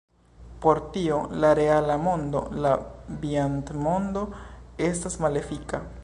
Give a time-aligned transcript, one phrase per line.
[0.61, 2.73] Por tio, la reala mondo, la
[3.25, 4.23] viandmondo,
[4.89, 5.83] estas malefika.